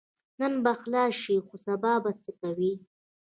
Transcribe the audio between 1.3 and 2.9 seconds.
خو سبا به څه کوې؟